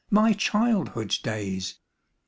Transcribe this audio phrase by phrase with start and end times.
[0.09, 1.75] my childhood's days!